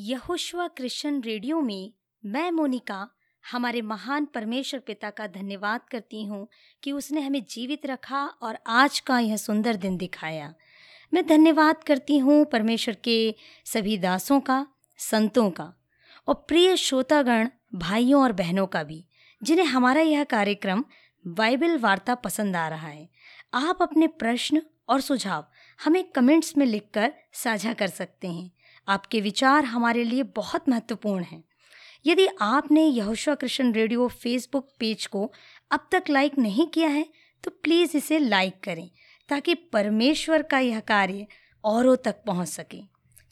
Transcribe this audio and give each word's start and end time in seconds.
Yehoshua 0.00 0.68
Christian 0.68 1.22
radio 1.22 1.60
में 1.60 1.92
मैं, 2.24 2.50
मोनिका, 2.50 3.10
हमारे 3.50 3.82
महान 3.82 4.24
परमेश्वर 4.24 4.80
पिता 4.80 5.10
का 5.10 5.26
धन्यवाद 5.26 5.80
करती 5.90 6.24
हूँ 6.24 6.48
कि 6.82 6.92
उसने 6.92 7.20
हमें 7.20 7.46
जीवित 7.50 7.86
रखा 7.86 8.24
और 8.26 8.58
आज 8.66 9.00
का 9.00 9.18
यह 9.18 9.36
सुंदर 9.36 9.76
दिन 9.76 9.96
दिखाया। 9.96 10.54
मैं 11.14 11.26
धन्यवाद 11.26 11.84
करती 11.84 12.18
हूँ 12.18 12.44
परमेश्वर 12.44 12.96
के 13.04 13.34
सभी 13.64 13.98
दासों 13.98 14.40
का, 14.40 14.66
संतों 14.98 15.50
का 15.50 15.74
और 16.28 16.34
प्रिय 16.34 16.76
श्रोतागण, 16.76 17.48
भाइयों 17.74 18.22
और 18.22 18.32
बहनों 18.32 18.66
का 18.66 18.82
भी, 18.82 19.04
जिन्हें 19.42 19.66
हमारा 19.66 20.00
यह 20.00 20.24
कार्यक्रम 20.24 20.84
बाइबल 21.26 21.78
वार्ता 21.78 22.14
पसंद 22.14 22.56
आ 22.56 22.68
रहा 22.68 22.88
है। 22.88 23.08
आप 23.54 23.78
अपने 23.82 24.06
प्रश्न 24.06 24.62
और 24.88 25.00
सुझाव 25.00 25.46
हमें 25.84 26.04
कमेंट्स 26.04 26.56
में 26.56 26.66
लिखकर 26.66 27.12
साझा 27.32 27.72
कर 27.72 27.86
सकते 27.86 28.28
हैं। 28.28 28.50
आपके 28.88 29.20
विचार 29.20 29.64
हमारे 29.64 30.04
लिए 30.04 30.22
बहुत 30.36 30.68
महत्वपूर्ण 30.68 31.24
हैं। 31.24 31.42
यदि 32.06 32.26
आपने 32.40 32.86
यहोशुआ 32.86 33.34
कृष्ण 33.34 33.72
रेडियो 33.72 34.08
फेसबुक 34.08 34.68
पेज 34.78 35.06
को 35.06 35.30
अब 35.70 35.88
तक 35.92 36.04
लाइक 36.10 36.38
नहीं 36.38 36.66
किया 36.66 36.88
है 36.88 37.06
तो 37.44 37.50
प्लीज़ 37.62 37.96
इसे 37.96 38.18
लाइक 38.18 38.60
करें, 38.62 38.88
ताकि 39.28 39.54
परमेश्वर 39.72 40.42
का 40.42 40.58
यह 40.58 40.80
कार्य 40.80 41.26
औरों 41.64 41.96
तक 41.96 42.22
पहुँच 42.26 42.48
सके। 42.48 42.80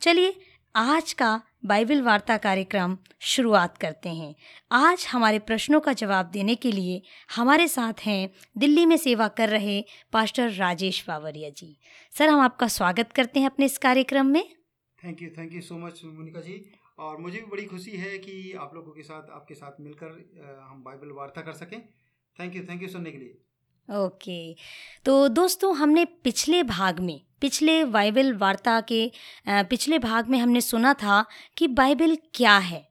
चलिए, 0.00 0.34
आज 0.74 1.12
का 1.12 1.40
बाइबल 1.64 2.02
वार्ता 2.02 2.36
कार्यक्रम 2.36 2.96
शुरुआत 3.20 3.78
करते 3.78 4.08
हैं। 4.08 4.34
आज 4.72 5.06
हमारे 5.10 5.38
प्रश्नों 5.38 5.80
का 5.80 5.92
जवाब 5.92 6.26
देने 6.26 6.54
के 6.54 6.72
लिए 6.72 7.00
हमारे 7.36 7.68
साथ 7.68 8.00
हैं 8.00 8.28
दिल्ली 8.58 8.84
में 8.86 8.96
सेवा 8.96 9.28
कर 9.28 9.48
रहे 9.48 9.80
पास्टर 10.12 10.50
राजेश 10.50 11.04
बावरिया 11.08 11.50
जी। 11.50 11.76
सर, 12.12 12.28
हम 12.28 12.40
आपका 12.40 12.68
स्वागत 12.68 13.12
करते 13.12 13.40
हैं 13.40 13.46
अपने 13.46 13.66
इस 13.66 13.78
कार्यक्रम 13.78 14.26
में। 14.26 14.44
Thank 15.06 15.22
you 15.22 15.28
thank 15.38 15.52
you 15.54 15.60
so 15.62 15.78
much 15.78 16.00
Monika 16.06 16.40
ji. 16.40 16.54
और 16.98 17.16
मुझे 17.18 17.38
भी 17.38 17.46
बड़ी 17.46 17.64
खुशी 17.64 17.90
है 17.96 18.18
कि 18.18 18.52
आप 18.60 18.74
लोगों 18.74 18.92
के 18.92 19.02
साथ, 19.02 19.30
आपके 19.30 19.54
साथ 19.54 19.80
मिलकर 19.80 20.08
हम 20.62 20.82
बाइबल 20.84 21.10
वार्ता 21.16 21.40
कर 21.40 21.52
सकें। 21.54 21.80
थैंक 22.36 22.56
यू 22.56 22.62
थैंक 22.70 22.82
यू 22.82 22.88
सुनने 22.88 23.10
के 23.10 23.18
लिए। 23.18 23.42
ओके 23.88 24.54
तो 25.04 25.28
दोस्तों, 25.30 25.74
हमने 25.76 26.04
पिछले 26.24 26.62
भाग 26.64 27.00
में, 27.00 27.20
पिछले 27.40 27.84
बाइबल 27.86 28.32
वार्ता 28.36 28.80
के 28.82 29.10
पिछले 29.48 29.98
भाग 29.98 30.28
में 30.28 30.38
हमने 30.38 30.60
सुना 30.62 30.92
था 30.94 31.24
कि 31.56 31.68
बाइबल 31.74 32.16
क्या 32.34 32.56
है। 32.60 32.82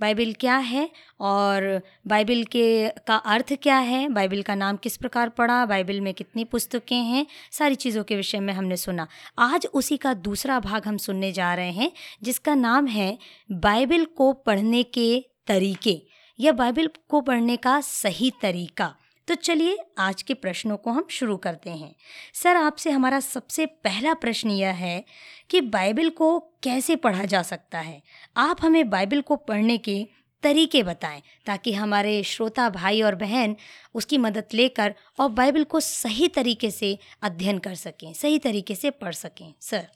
बाइबल 0.00 0.32
क्या 0.32 0.56
है 0.56 0.90
और 1.20 1.80
बाइबिल 2.06 2.44
के 2.44 2.88
का 2.88 3.16
अर्थ 3.16 3.52
क्या 3.62 3.76
है, 3.76 4.08
बाइबिल 4.08 4.42
का 4.42 4.54
नाम 4.54 4.76
किस 4.76 4.96
प्रकार 4.96 5.28
पड़ा 5.28 5.66
बाइबिल 5.66 6.00
में 6.00 6.14
कितनी 6.14 6.44
पुस्तकें 6.44 7.02
हैं, 7.02 7.26
सारी 7.52 7.74
चीज़ों 7.74 8.04
के 8.04 8.16
विषय 8.16 8.40
में 8.40 8.52
हमने 8.54 8.76
सुना। 8.76 9.06
आज 9.38 9.66
उसी 9.74 9.96
का 9.96 10.14
दूसरा 10.14 10.60
भाग 10.60 10.86
हम 10.86 10.96
सुनने 10.96 11.32
जा 11.32 11.54
रहे 11.54 11.70
हैं, 11.70 11.92
जिसका 12.22 12.54
नाम 12.54 12.86
है 12.86 13.18
बाइबिल 13.52 14.04
को 14.04 14.32
पढ़ने 14.32 14.82
के 14.82 15.24
तरीके। 15.46 16.02
या 16.40 16.52
बाइबिल 16.52 16.90
को 17.08 17.20
पढ़ने 17.20 17.56
का 17.56 17.80
सही 17.80 18.32
तरीका। 18.42 18.94
तो 19.28 19.34
चलिए 19.34 19.78
आज 19.98 20.22
के 20.22 20.34
प्रश्नों 20.34 20.76
को 20.76 20.90
हम 20.90 21.06
शुरू 21.10 21.36
करते 21.36 21.70
हैं। 21.70 21.94
सर, 22.34 22.56
आपसे 22.56 22.90
हमारा 22.90 23.20
सबसे 23.20 23.66
पहला 23.66 24.14
प्रश्न 24.14 24.50
यह 24.50 24.70
है 24.70 25.04
कि 25.50 25.60
बाइबल 25.60 26.10
को 26.10 26.40
कैसे 26.40 26.96
पढ़ा 26.96 27.24
जा 27.24 27.42
सकता 27.42 27.80
है? 27.80 28.02
आप 28.36 28.56
हमें 28.60 28.90
बाइबल 28.90 29.20
को 29.20 29.36
पढ़ने 29.36 29.78
के 29.78 30.06
तरीके 30.42 30.82
बताएँ, 30.82 31.22
ताकि 31.46 31.72
हमारे 31.72 32.22
श्रोता 32.22 32.70
भाई 32.70 33.02
और 33.02 33.14
बहन 33.14 33.56
उसकी 33.94 34.18
मदद 34.18 34.44
लेकर 34.54 34.94
और 35.20 35.28
बाइबल 35.28 35.64
को 35.64 35.80
सही 35.80 36.28
तरीके 36.28 36.70
से 36.70 36.98
अध्ययन 37.22 37.58
कर 37.58 37.74
सकें, 37.74 38.12
सही 38.12 38.38
तरीके 38.38 38.74
से 38.74 38.90
पढ़ 38.90 39.14
सकें। 39.14 39.54
सर। 39.60 39.88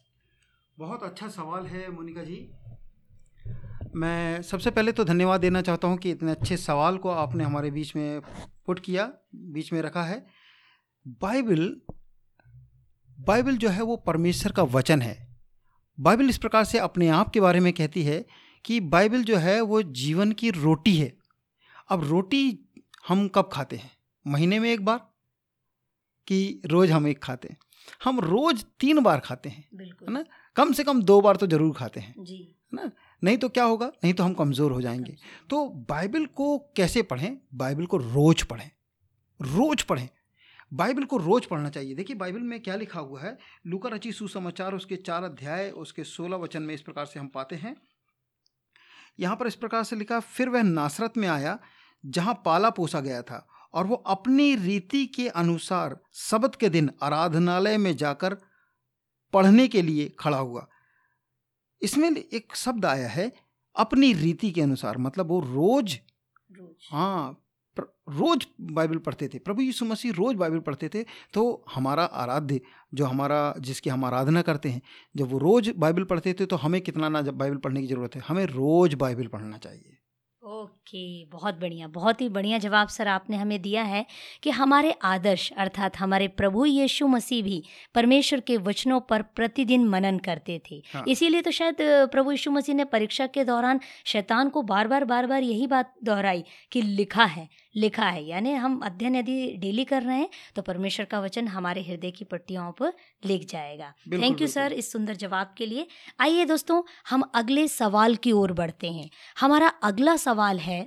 बहुत 0.79 1.03
अच्छा 1.03 1.29
सवाल 1.29 1.67
है, 1.67 1.91
मोनिका 1.91 2.23
जी। 2.23 2.51
मैं 3.99 4.43
सबसे 4.43 4.71
पहले 4.71 4.93
तो 4.93 5.05
धन्यवाद 5.05 5.41
देना 5.41 5.63
चाहता 5.63 5.89
हूँ 5.89 5.97
कि 5.97 6.11
इतने 6.11 6.31
अच्छे 6.31 6.57
सवाल 6.57 6.97
को 6.97 7.11
आपने 7.11 7.45
हमारे 7.45 7.71
बीच 7.71 7.97
में 7.97 8.21
पुट 8.67 8.81
किया 8.81 9.13
बीच 9.35 9.73
में 9.73 9.83
रखा 9.83 10.03
है। 10.03 10.27
बाइबल 11.23 11.81
बाइबल 13.21 13.57
जो 13.57 13.69
है 13.69 13.83
वो 13.83 13.97
परमेश्वर 13.97 14.53
का 14.53 14.63
वचन 14.63 15.03
है। 15.03 15.17
बाइबल 16.01 16.29
इस 16.29 16.39
प्रकार 16.39 16.65
से 16.65 16.79
अपने 16.79 17.09
आप 17.09 17.31
के 17.31 17.41
बारे 17.41 17.61
में 17.61 17.73
कहती 17.73 18.03
है 18.03 18.25
कि 18.65 18.81
बाइबल 18.81 19.25
जो 19.25 19.37
है 19.37 19.61
वो 19.61 19.83
जीवन 19.83 20.33
की 20.33 20.51
रोटी 20.51 20.97
है। 20.97 21.13
अब 21.89 22.05
रोटी 22.05 22.59
हम 23.09 23.29
कब 23.29 23.51
खाते 23.53 23.77
हैं? 23.77 23.91
महीने 24.27 24.59
में 24.59 24.71
एक 24.71 24.85
बार 24.85 24.99
कि 26.27 26.63
रोज़ 26.67 26.93
हम 26.93 27.09
एक 27.09 27.23
खाते 27.23 27.49
हैं? 27.49 27.59
हम 28.05 28.21
रोज़ 28.21 28.65
तीन 28.81 29.01
बार 29.01 29.21
खाते 29.21 29.49
हैं 29.49 29.69
है 29.81 30.13
ना? 30.13 30.25
कम 30.57 30.73
से 30.73 30.85
कम 30.85 31.03
दो 31.03 31.21
बार 31.21 31.37
तो 31.37 31.47
ज़रूर 31.47 31.75
खाते 31.75 32.01
हैं। 32.01 32.15
जी। 32.19 32.57
है 32.75 32.85
ना? 32.85 32.91
नहीं 33.25 33.39
तो 33.39 33.49
क्या 33.49 33.65
होगा? 33.65 33.87
नहीं 33.87 34.15
तो 34.15 34.25
हम 34.25 34.35
कमज़ोर 34.35 34.73
हो 34.73 34.83
जाएँगे। 34.83 35.17
तो 35.51 35.69
बाइबल 35.69 36.27
को 36.27 36.59
कैसे 36.59 37.03
पढ़ें? 37.03 37.39
बाइबल 37.55 37.87
को 37.87 37.97
रोज 37.97 38.43
पढ़ें। 38.43 38.71
रोज 39.43 39.83
पढ़ें। 39.83 40.09
बाइबल 40.75 41.05
को 41.05 41.17
रोज 41.17 41.47
पढ़ना 41.47 41.69
चाहिए। 41.69 41.95
देखिए, 41.95 42.17
बाइबल 42.17 42.41
में 42.41 42.61
क्या 42.61 42.77
लिखा 42.77 43.01
हुआ 43.01 43.23
है? 43.23 43.39
लूका 43.67 43.89
रची 43.89 44.13
सुसमाचार, 44.13 44.75
उसके 44.75 44.97
चार 44.97 45.25
अध्याय, 45.25 45.71
उसके 45.71 46.05
सोलह 46.05 46.37
वचन 46.37 46.63
में 46.63 46.75
इस 46.75 46.81
प्रकार 46.81 47.07
से 47.07 47.21
हम 47.21 47.29
पाते 47.29 47.57
हैं। 47.57 47.77
यहाँ 49.21 49.37
पर 49.37 49.47
इस 49.47 49.55
प्रकार 49.55 49.85
से 49.85 49.97
लिखा, 49.97 50.21
फिर 50.21 50.49
वह 50.49 50.63
नासरत 50.63 51.13
में 51.17 51.29
आया, 51.29 51.59
जहाँ 52.07 52.43
पाला 52.45 52.71
पोसा 52.71 53.01
गया 53.01 53.23
था, 53.23 53.49
और 53.75 53.87
वो 53.87 53.95
अपनी 53.95 54.57
रीति 54.57 55.07
के 55.07 55.29
अनुसार 55.29 56.01
सबत 56.13 56.55
के 56.55 56.69
दिन 56.69 56.91
आराधनालय 57.03 57.79
में 57.79 57.97
जाकर 57.97 58.35
पढ़ने 59.33 59.69
के 59.69 59.83
लिए 59.83 60.17
खड़ा 60.19 60.39
हुआ। 60.39 60.69
इसमें 61.83 62.11
एक 62.11 62.57
शब्द 62.57 62.85
आया 62.87 63.09
है 63.09 63.33
अपनी 63.77 64.13
रीति 64.15 64.51
के 64.51 64.61
अनुसार 64.63 64.99
मतलब 64.99 65.29
वो 65.29 65.41
रोज 65.41 65.99
हाँ 66.91 67.45
रोज 67.77 68.47
बाइबल 68.61 68.99
पढ़ते 68.99 69.29
थे। 69.29 69.39
प्रभु 69.39 69.63
यीशु 69.63 69.85
मसीह 69.85 70.13
रोज 70.13 70.37
बाइबल 70.37 70.59
पढ़ते 70.59 70.89
थे 70.89 71.05
तो 71.35 71.43
हमारा 71.75 72.05
आराध्य 72.23 72.61
जो 72.95 73.05
हमारा 73.05 73.55
जिसकी 73.61 73.91
हम 73.91 74.05
आराधना 74.05 74.43
करते 74.43 74.69
हैं 74.69 74.81
जब 75.15 75.31
वो 75.31 75.39
रोज 75.39 75.69
बाइबल 75.77 76.05
पढ़ते 76.05 76.33
थे 76.41 76.47
तो 76.47 76.57
हमें 76.57 76.81
कितना 76.81 77.09
ना 77.09 77.23
जब 77.23 77.39
बाइबल 77.39 77.57
पढ़ने 77.59 77.81
की 77.81 77.87
ज़रूरत 77.87 78.17
है 78.17 78.23
हमें 78.29 78.45
रोज 78.47 78.95
बाइबल 78.95 79.27
पढ़ना 79.27 79.59
चाहिए। 79.59 79.97
ओके। 80.43 80.78
बहुत 81.33 81.55
बढ़िया 81.55 81.87
बहुत 81.89 82.21
ही 82.21 82.29
बढ़िया 82.29 82.59
जवाब 82.59 82.89
सर 82.89 83.09
आपने 83.09 83.37
हमें 83.37 83.61
दिया 83.63 83.83
है 83.83 84.05
कि 84.43 84.51
हमारे 84.51 84.95
आदर्श 85.03 85.51
अर्थात 85.57 85.97
हमारे 85.97 86.29
प्रभु 86.29 86.65
यीशु 86.67 87.07
मसीह 87.07 87.43
भी 87.43 87.63
परमेश्वर 87.95 88.41
के 88.41 88.57
वचनों 88.57 89.01
पर 89.01 89.23
प्रतिदिन 89.23 89.87
मनन 89.89 90.19
करते 90.19 90.61
थे। 90.71 90.83
हाँ। 90.95 91.05
इसीलिए 91.09 91.43
तो 91.43 91.51
शायद 91.51 91.77
प्रभु 92.13 92.31
यीशु 92.31 92.51
मसीह 92.51 92.75
ने 92.75 92.85
परीक्षा 92.85 93.27
के 93.27 93.45
दौरान 93.45 93.81
शैतान 94.05 94.49
को 94.49 94.63
बार 94.63 94.89
बार 94.89 95.05
बार 95.05 95.27
बार 95.27 95.43
यही 95.43 95.67
बात 95.67 95.95
दोहराई 96.05 96.45
कि 96.73 96.83
लिखा 96.83 97.25
है 97.25 97.49
लिखा 97.77 98.05
है। 98.05 98.25
यानी 98.25 98.53
हम 98.53 98.79
अध्ययन 98.85 99.17
यदि 99.17 99.57
डेली 99.59 99.85
कर 99.85 100.03
रहे 100.03 100.17
हैं 100.17 100.29
तो 100.57 100.63
परमेश्वर 100.63 101.07
का 101.07 101.21
वचन 101.21 101.49
हमारे 101.49 101.83
हृदय 101.83 102.11
की 102.11 102.25
पट्टियों 102.25 102.71
पर 102.73 102.93
लिख 103.25 103.47
जाएगा। 103.49 103.93
थैंक 104.13 104.41
यू 104.41 104.47
सर 104.47 104.73
इस 104.73 104.91
सुंदर 104.93 105.15
जवाब 105.17 105.55
के 105.59 105.67
लिए। 105.67 105.87
आइए 106.21 106.45
दोस्तों 106.45 106.83
हम 107.11 107.23
अगले 107.35 107.67
सवाल 107.69 108.17
की 108.17 108.33
ओर 108.33 108.53
बढ़ते 108.53 108.91
हैं। 108.93 109.09
हमारा 109.41 109.69
अगला 109.83 110.17
सवाल 110.17 110.59
है 110.59 110.78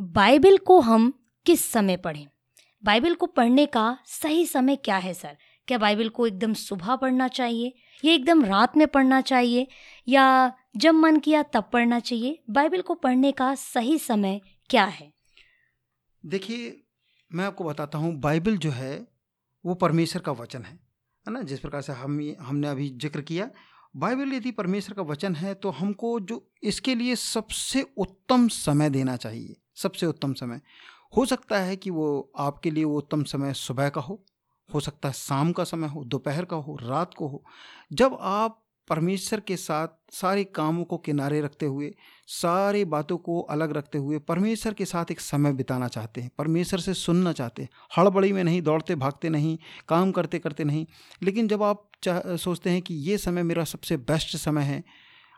बाइबल 0.00 0.58
को 0.58 0.80
हम 0.80 1.12
किस 1.46 1.64
समय 1.64 1.96
पढ़ें? 1.96 2.26
बाइबल 2.84 3.14
को 3.14 3.26
पढ़ने 3.26 3.66
का 3.66 3.98
सही 4.06 4.46
समय 4.46 4.76
क्या 4.76 4.96
है, 4.96 5.14
सर? 5.14 5.36
क्या 5.68 5.78
बाइबल 5.78 6.08
को 6.08 6.26
एकदम 6.26 6.54
सुबह 6.54 6.96
पढ़ना 6.96 7.28
चाहिए? 7.28 7.74
या 8.04 8.12
एकदम 8.12 8.44
रात 8.44 8.76
में 8.76 8.88
पढ़ना 8.88 9.20
चाहिए? 9.20 9.66
या 10.08 10.52
जब 10.76 10.94
मन 10.94 11.16
किया 11.16 11.42
तब 11.42 11.70
पढ़ना 11.72 12.00
चाहिए? 12.00 12.42
बाइबल 12.50 12.82
को 12.82 12.94
पढ़ने 12.94 13.32
का 13.32 13.54
सही 13.54 13.98
समय 13.98 14.40
क्या 14.70 14.84
है? 14.84 15.12
देखिए, 16.26 16.82
मैं 17.32 17.44
आपको 17.44 17.64
बताता 17.64 17.98
हूँ, 17.98 18.14
बाइबल 18.20 18.56
जो 18.56 18.70
है, 18.70 19.08
वो 19.66 19.74
परमेश्वर 19.74 20.22
का 20.22 20.32
वचन 20.32 20.62
है 20.62 20.80
है 21.26 21.32
ना? 21.32 21.42
जिस 21.42 21.60
प्रकार 21.60 21.82
से 21.82 21.92
हम 21.92 22.34
हमने 22.40 22.68
अभी 22.68 22.88
ज़िक्र 22.88 23.20
किया, 23.20 23.50
बाइबल 23.96 24.32
यदि 24.32 24.50
परमेश्वर 24.50 24.94
का 24.94 25.02
वचन 25.02 25.34
है 25.34 25.54
तो 25.54 25.70
हमको 25.70 26.20
जो 26.20 26.52
इसके 26.62 26.94
लिए 26.94 27.16
सबसे 27.16 27.86
उत्तम 27.96 28.48
समय 28.48 28.90
देना 28.90 29.16
चाहिए। 29.16 29.56
सबसे 29.82 30.06
उत्तम 30.06 30.32
समय। 30.32 30.60
हो 31.16 31.24
सकता 31.26 31.58
है 31.58 31.76
कि 31.76 31.90
वो 31.90 32.32
आपके 32.38 32.70
लिए 32.70 32.84
वो 32.84 32.96
उत्तम 32.98 33.22
समय 33.24 33.52
सुबह 33.52 33.88
का 33.88 34.00
हो 34.00 34.24
हो 34.74 34.80
सकता 34.80 35.08
है 35.08 35.14
शाम 35.14 35.52
का 35.52 35.64
समय 35.64 35.88
हो, 35.88 36.04
दोपहर 36.04 36.44
का 36.44 36.56
हो, 36.56 36.78
रात 36.82 37.14
को 37.14 37.28
हो। 37.28 37.44
जब 37.92 38.18
आप 38.20 38.64
परमेश्वर 38.88 39.40
के 39.40 39.56
साथ 39.56 39.88
सारे 40.12 40.44
कामों 40.44 40.84
को 40.84 40.96
किनारे 40.96 41.40
रखते 41.40 41.66
हुए, 41.66 41.94
सारी 42.26 42.84
बातों 42.84 43.16
को 43.18 43.40
अलग 43.40 43.72
रखते 43.72 43.98
हुए 43.98 44.18
परमेश्वर 44.18 44.74
के 44.74 44.84
साथ 44.84 45.10
एक 45.10 45.20
समय 45.20 45.52
बिताना 45.52 45.88
चाहते 45.88 46.20
हैं, 46.20 46.30
परमेश्वर 46.38 46.80
से 46.80 46.94
सुनना 46.94 47.32
चाहते 47.32 47.62
हैं, 47.62 47.68
हड़बड़ी 47.96 48.32
में 48.32 48.44
नहीं, 48.44 48.62
दौड़ते 48.62 48.94
भागते 48.94 49.28
नहीं, 49.28 49.58
काम 49.88 50.12
करते 50.12 50.38
करते 50.38 50.64
नहीं, 50.64 50.86
लेकिन 51.22 51.48
जब 51.48 51.62
आप 51.62 51.90
चाह 52.02 52.36
सोचते 52.36 52.70
हैं 52.70 52.82
कि 52.82 52.94
ये 52.94 53.18
समय 53.18 53.42
मेरा 53.42 53.64
सबसे 53.64 53.96
बेस्ट 53.96 54.36
समय 54.36 54.62
है 54.62 54.84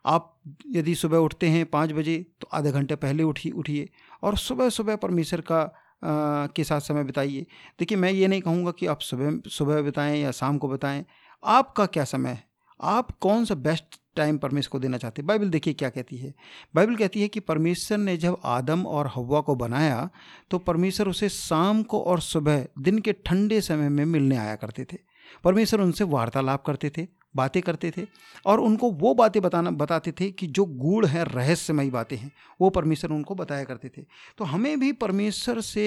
आप 0.04 0.34
यदि 0.70 0.94
सुबह 0.94 1.18
उठते 1.18 1.48
हैं 1.48 1.64
पाँच 1.66 1.92
बजे 1.92 2.16
तो 2.40 2.48
आधे 2.52 2.72
घंटे 2.72 2.96
पहले 2.96 3.22
उठी 3.22 3.50
उठिए 3.50 3.88
और 4.22 4.36
सुबह 4.38 4.68
सुबह 4.68 4.96
परमेश्वर 4.96 5.40
का 5.40 5.60
आ, 5.60 6.46
के 6.46 6.64
साथ 6.64 6.80
समय 6.80 7.04
बिताइए। 7.04 7.46
देखिए 7.78 7.98
मैं 7.98 8.10
ये 8.10 8.28
नहीं 8.28 8.40
कहूँगा 8.40 8.70
कि 8.70 8.86
आप 8.86 9.00
सुबह 9.00 9.50
सुबह 9.50 9.82
बिताएँ 9.82 10.20
या 10.22 10.30
शाम 10.30 10.58
को 10.58 10.68
बिताएँ। 10.68 11.04
आपका 11.42 11.86
क्या 11.86 12.04
समय 12.04 12.30
है? 12.30 12.44
आप 12.80 13.10
कौन 13.20 13.44
सा 13.44 13.54
बेस्ट 13.54 14.00
टाइम 14.16 14.38
परमेश्वर 14.38 14.70
को 14.70 14.78
देना 14.78 14.98
चाहते 14.98 15.22
हैं? 15.22 15.26
बाइबल 15.26 15.50
देखिए 15.50 15.74
क्या 15.74 15.88
कहती 15.90 16.16
है। 16.16 16.32
बाइबल 16.74 16.96
कहती 16.96 17.22
है 17.22 17.28
कि 17.28 17.40
परमेश्वर 17.40 17.98
ने 17.98 18.16
जब 18.16 18.36
आदम 18.44 18.86
और 18.86 19.10
हवा 19.14 19.40
को 19.40 19.54
बनाया 19.54 20.08
तो 20.50 20.58
परमेश्वर 20.58 21.08
उसे 21.08 21.28
शाम 21.28 21.82
को 21.82 22.00
और 22.00 22.20
सुबह 22.20 22.66
दिन 22.78 22.98
के 22.98 23.12
ठंडे 23.26 23.60
समय 23.60 23.88
में 23.88 24.04
मिलने 24.04 24.36
आया 24.36 24.54
करते 24.56 24.84
थे। 24.84 24.98
परमेश्वर 25.44 25.80
उनसे 25.80 26.04
वार्तालाप 26.04 26.64
करते 26.64 26.90
थे 26.90 27.06
बातें 27.34 27.60
करते 27.62 27.90
थे 27.90 28.06
और 28.46 28.60
उनको 28.60 28.90
वो 28.92 29.14
बातें 29.14 29.40
बताना 29.42 29.70
बताते 29.72 30.12
थे 30.12 30.30
कि 30.32 30.46
जो 30.48 30.64
गूढ़ 30.64 31.06
हैं 31.06 31.24
रहस्यमयी 31.24 31.90
बातें 31.90 32.16
हैं 32.16 32.30
वो 32.60 32.70
परमेश्वर 32.70 33.12
उनको 33.12 33.34
बताया 33.34 33.64
करते 33.64 33.88
थे। 33.88 34.04
तो 34.38 34.44
हमें 34.44 34.78
भी 34.80 34.92
परमेश्वर 34.98 35.60
से 35.62 35.86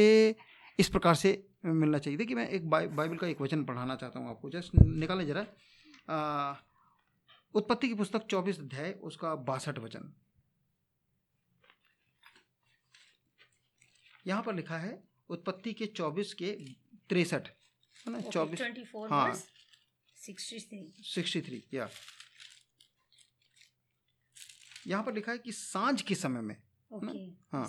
इस 0.80 0.90
प्रकार 0.90 1.16
से 1.16 1.31
मिलना 1.66 1.98
चाहिए। 1.98 2.18
देखिए 2.18 2.36
मैं 2.36 2.48
एक 2.50 2.69
बाइबल 2.69 3.16
का 3.16 3.28
एक 3.28 3.42
वचन 3.42 3.63
पढ़ाना 3.66 3.95
चाहता 3.95 4.19
हूँ 4.19 4.30
आपको। 4.30 4.50
जस्ट 4.50 4.75
निकालें 4.75 5.25
जरा। 5.28 5.45
उत्पत्ति 7.56 7.88
की 7.88 7.94
पुस्तक 7.94 8.25
चौबीस 8.30 8.60
अध्याय 8.60 8.92
उसका 9.04 9.34
बासठ 9.48 9.80
वचन। 9.80 10.13
यहाँ 14.25 14.44
पर 14.44 14.56
लिखा 14.56 14.78
है 14.78 14.98
उत्पत्ति 15.30 15.74
के 15.74 15.86
चौबीस 15.88 16.34
के 16.34 16.51
तिरसठ 17.10 17.48
है 18.06 18.12
ना? 18.13 18.19
चौबीस 18.22 18.62
हाँ। 19.12 19.34
सिक्सटी 20.25 21.42
थ्री 21.42 21.64
या 21.74 21.90
यहाँ 24.88 25.04
पर 25.04 25.14
लिखा 25.14 25.31
है 25.31 25.38
कि 25.38 25.52
साँझ 25.52 26.02
के 26.02 26.16
समय 26.16 26.42
में 26.42 26.56
okay. 26.94 27.46
हाँ। 27.52 27.66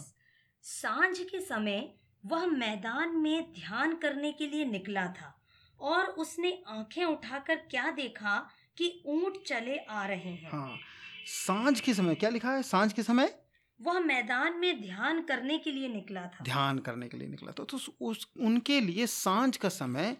साँझ 0.62 1.18
के 1.18 1.40
समय 1.40 1.94
वह 2.26 2.46
मैदान 2.46 3.16
में 3.16 3.52
ध्यान 3.52 3.94
करने 3.96 4.32
के 4.32 4.46
लिए 4.46 4.64
निकला 4.64 5.06
था 5.06 5.40
और 5.80 6.04
उसने 6.04 6.62
आँखें 6.68 7.04
उठाकर 7.04 7.56
क्या 7.56 7.90
देखा 7.90 8.36
कि 8.78 9.02
ऊँट 9.06 9.42
चले 9.46 9.76
आ 9.76 10.06
रहे 10.06 10.34
हैं। 10.34 10.50
हाँ। 10.50 10.78
साँझ 11.26 11.80
के 11.80 11.94
समय 11.94 12.14
क्या 12.14 12.30
लिखा 12.30 12.52
है? 12.52 12.62
साँझ 12.62 12.92
के 12.92 13.02
समय? 13.02 13.34
वह 13.80 14.00
मैदान 14.00 14.56
में 14.56 14.82
ध्यान 14.82 15.22
करने 15.22 15.58
के 15.58 15.72
लिए 15.72 15.88
निकला 15.88 16.26
था। 16.26 16.44
ध्यान 16.44 16.78
करने 16.78 17.08
के 17.08 17.16
लिए 17.16 17.28
निकला 17.28 17.52
था। 17.52 17.64
तो 17.64 17.78
उस 18.00 18.28
उनके 18.40 18.80
लिए 18.80 19.06
साँझ 19.06 19.56
का 19.56 19.68
समय 19.68 20.16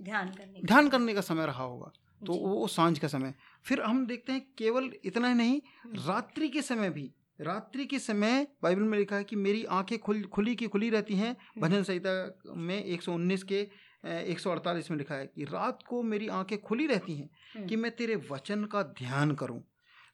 ध्यान 0.00 0.28
करने 0.28 0.60
ध्यान 0.64 0.88
करने 0.88 1.14
का 1.14 1.20
समय 1.20 1.46
रहा 1.46 1.64
होगा। 1.64 1.92
तो 2.26 2.32
वो 2.32 2.66
साँझ 2.66 2.98
का 2.98 3.08
समय। 3.08 3.34
फिर 3.64 3.80
हम 3.80 4.06
देखते 4.06 4.32
हैं 4.32 4.46
केवल 4.58 4.90
इतना 5.04 5.28
ही 5.28 5.34
नहीं 5.34 5.60
हम्म। 5.82 6.08
रात्रि 6.08 6.48
के 6.48 6.62
समय 6.62 6.90
भी 6.90 7.10
रात्रि 7.40 7.86
के 7.86 7.98
समय 7.98 8.46
बाइबल 8.62 8.82
में 8.82 8.98
लिखा 8.98 9.16
है 9.16 9.24
कि 9.24 9.36
मेरी 9.36 9.64
आँखें 9.64 9.98
खुल 9.98 10.22
खुली 10.22 10.54
की 10.56 10.66
खुली 10.66 10.90
रहती 10.90 11.14
हैं। 11.14 11.30
हम्म। 11.30 11.60
भजन 11.60 11.82
संहिता 11.82 12.38
में 12.56 12.84
119 12.84 13.42
के 13.42 13.68
148 14.06 14.90
में 14.90 14.98
लिखा 14.98 15.14
है 15.14 15.26
कि 15.26 15.44
रात 15.44 15.82
को 15.88 16.02
मेरी 16.02 16.28
आँखें 16.28 16.60
खुली 16.62 16.86
रहती 16.86 17.14
हैं 17.14 17.30
हम्म। 17.56 17.66
कि 17.66 17.76
मैं 17.76 17.96
तेरे 17.96 18.16
वचन 18.30 18.64
का 18.64 18.82
ध्यान 18.82 19.34
करूँ। 19.34 19.62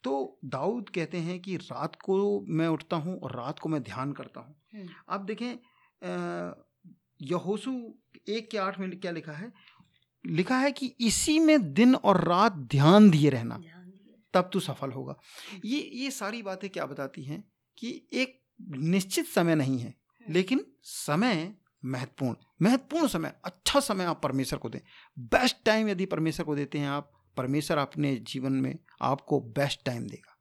तो 0.05 0.39
दाऊद 0.45 0.89
कहते 0.89 1.19
हैं 1.19 1.41
कि 1.41 1.57
रात 1.57 1.97
को 2.05 2.41
मैं 2.49 2.69
उठता 2.69 2.97
हूँ 2.97 3.21
और 3.21 3.37
रात 3.37 3.59
को 3.59 3.69
मैं 3.69 3.83
ध्यान 3.83 4.13
करता 4.13 4.41
हूँ। 4.41 4.89
आप 5.09 5.21
देखें 5.21 5.57
यहोसू 7.23 7.95
एक 8.29 8.51
के 8.51 8.59
आठ 8.59 8.79
में 8.81 9.01
क्या 9.01 9.13
लिखा 9.13 9.33
है? 9.33 9.53
लिखा 10.27 10.59
है 10.59 10.73
कि 10.73 10.87
इसी 11.01 11.39
में 11.39 11.73
दिन 11.73 11.95
और 11.95 12.25
रात 12.25 12.53
ध्यान 12.53 13.11
दिए 13.11 13.31
रहना। 13.31 13.63
तब 14.35 14.51
तू 14.53 14.61
सफल 14.61 14.91
होगा। 14.91 15.17
ये 15.65 15.81
ये 15.95 16.11
सारी 16.11 16.43
बातें 16.43 16.71
क्या 16.71 16.87
बताती 16.87 17.23
हैं 17.23 17.45
कि 17.79 18.09
एक 18.13 18.41
निश्चित 18.71 19.27
समय 19.27 19.55
नहीं 19.55 19.79
है 19.79 19.89
हम्म। 19.89 20.33
लेकिन 20.33 20.65
समय 20.83 21.55
महत्वपूर्ण 21.85 22.37
महत्वपूर्ण 22.63 23.07
समय 23.07 23.33
अच्छा 23.45 23.81
समय 23.81 24.05
आप 24.05 24.21
परमेश्वर 24.23 24.59
को 24.59 24.69
दें। 24.69 24.81
बेस्ट 25.19 25.57
टाइम 25.65 25.89
यदि 25.89 26.07
परमेश्वर 26.07 26.47
को 26.47 26.57
देते 26.57 26.79
हैं 26.79 26.89
आप 26.89 27.13
परमेश्वर 27.37 27.79
अपने 27.79 28.17
जीवन 28.17 28.53
में 28.53 28.79
आपको 29.03 29.41
बेस्ट 29.41 29.85
टाइम 29.85 30.07
देगा। 30.07 30.37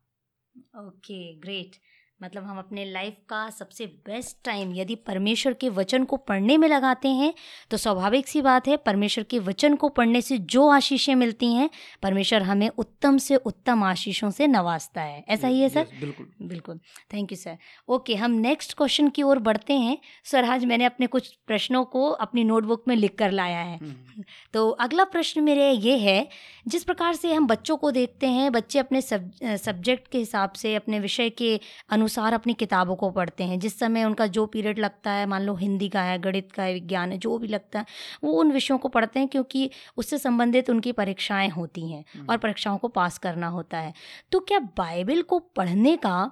ओके 0.88 1.36
ग्रेट 1.36 1.76
मतलब 2.24 2.44
हम 2.44 2.58
अपने 2.58 2.86
लाइफ 2.86 3.16
का 3.30 3.50
सबसे 3.50 3.86
बेस्ट 4.08 4.38
टाइम 4.46 4.74
यदि 4.76 4.96
परमेश्वर 4.96 5.54
के 5.54 5.70
वचन 5.70 6.04
को 6.04 6.18
पढ़ने 6.18 6.58
में 6.58 6.68
लगाते 6.68 7.08
हैं 7.08 7.34
तो 7.72 7.78
स्वाभाविक 7.78 8.28
सी 8.28 8.42
बात 8.42 8.68
है 8.68 8.78
परमेश्वर 8.78 9.24
के 9.24 9.40
वचन 9.40 9.76
को 9.76 9.90
पढ़ने 9.90 10.22
से 10.22 10.38
जो 10.38 10.68
आशीषें 10.70 11.14
मिलती 11.16 11.54
हैं 11.54 11.70
परमेश्वर 12.04 12.42
हमें 12.42 12.68
उत्तम 12.70 13.18
से 13.18 13.36
उत्तम 13.36 13.84
आशीषों 13.84 14.32
से 14.32 14.48
नवाजता 14.48 15.02
है। 15.02 15.24
ऐसा 15.30 15.48
ही 15.48 15.62
है 15.62 15.70
सर 15.70 15.88
बिल्कुल। 16.00 16.28
बिल्कुल। 16.42 16.80
थैंक 17.14 17.32
यू 17.32 17.38
सर 17.38 17.58
ओके 17.90 18.16
हम 18.16 18.32
नेक्स्ट 18.32 18.74
क्वेश्चन 18.74 19.10
की 19.10 19.24
ओर 19.24 19.40
बढ़ते 19.40 19.74
हैं। 19.74 19.98
सर 20.26 20.46
आज 20.46 20.66
मैंने 20.66 20.86
अपने 20.86 21.08
कुछ 21.08 21.28
प्रश्नों 21.48 21.84
को 21.86 22.10
अपनी 22.10 22.44
नोटबुक 22.44 22.84
में 22.88 22.96
लिख 22.96 23.16
कर 23.16 23.32
लाया 23.32 23.60
है। 23.60 23.78
हम्म। 23.78 24.24
तो 24.54 24.70
अगला 24.70 25.04
प्रश्न 25.06 25.44
मेरे 25.44 25.72
ये 25.72 25.98
है 25.98 26.28
जिस 26.68 26.84
प्रकार 26.84 27.14
से 27.14 27.34
हम 27.34 27.48
बच्चों 27.48 27.78
को 27.78 27.92
देखते 27.92 28.28
हैं 28.28 28.52
बच्चे 28.52 28.80
अपने 28.80 29.02
सब्जेक्ट 29.02 30.08
के 30.08 30.18
हिसाब 30.18 30.52
से 30.52 30.76
अपने 30.76 31.00
विषय 31.00 31.30
के 31.32 31.60
अनुसार 31.90 32.08
अपनी 32.10 32.54
किताबों 32.54 32.96
को 32.96 33.10
पढ़ते 33.12 33.44
हैं। 33.44 33.60
जिस 33.60 33.78
समय 33.80 34.04
उनका 34.04 34.28
जो 34.28 34.46
पीरियड 34.46 34.80
लगता 34.80 35.12
है 35.12 35.26
मान 35.26 35.42
लो 35.42 35.56
हिंदी 35.56 35.90
का 35.90 36.02
है 36.02 36.18
गणित 36.20 36.52
का 36.52 36.64
है 36.64 36.74
विज्ञान 36.74 37.12
है 37.12 37.18
जो 37.18 37.38
भी 37.38 37.48
लगता 37.48 37.80
है 37.80 37.86
वो 38.24 38.32
उन 38.32 38.52
विषयों 38.52 38.78
को 38.78 38.90
पढ़ते 38.90 39.20
हैं 39.20 39.28
क्योंकि 39.28 39.70
उससे 39.98 40.18
संबंधित 40.18 40.70
उनकी 40.70 40.92
परीक्षाएँ 40.92 41.50
होती 41.50 41.92
हैं 41.92 42.26
और 42.30 42.38
परीक्षाओं 42.38 42.78
को 42.78 42.88
पास 42.88 43.18
करना 43.18 43.48
होता 43.48 43.78
है। 43.78 43.94
तो 44.32 44.40
क्या 44.40 44.60
बाइबल 44.78 45.22
को 45.22 45.40
पढ़ने 45.56 45.96
का 45.98 46.32